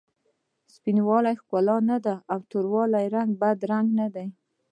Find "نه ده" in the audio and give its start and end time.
1.89-2.15, 3.99-4.25